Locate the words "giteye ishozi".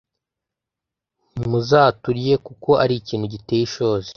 3.33-4.09